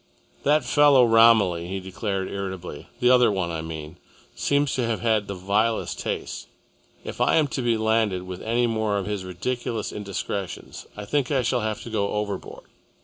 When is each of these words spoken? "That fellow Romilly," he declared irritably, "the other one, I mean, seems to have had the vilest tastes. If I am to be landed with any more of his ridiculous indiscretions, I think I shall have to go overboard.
"That 0.41 0.65
fellow 0.65 1.05
Romilly," 1.05 1.67
he 1.67 1.79
declared 1.79 2.27
irritably, 2.27 2.87
"the 2.99 3.11
other 3.11 3.31
one, 3.31 3.51
I 3.51 3.61
mean, 3.61 3.97
seems 4.35 4.73
to 4.73 4.85
have 4.87 5.01
had 5.01 5.27
the 5.27 5.35
vilest 5.35 5.99
tastes. 5.99 6.47
If 7.03 7.21
I 7.21 7.35
am 7.35 7.47
to 7.49 7.61
be 7.61 7.77
landed 7.77 8.23
with 8.23 8.41
any 8.41 8.65
more 8.65 8.97
of 8.97 9.05
his 9.05 9.23
ridiculous 9.23 9.91
indiscretions, 9.91 10.87
I 10.97 11.05
think 11.05 11.29
I 11.29 11.43
shall 11.43 11.61
have 11.61 11.83
to 11.83 11.91
go 11.91 12.13
overboard. 12.13 12.63